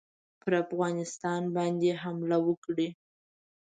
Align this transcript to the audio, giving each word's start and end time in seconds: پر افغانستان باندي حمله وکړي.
پر 0.41 0.51
افغانستان 0.63 1.41
باندي 1.55 1.91
حمله 2.01 2.37
وکړي. 2.47 2.87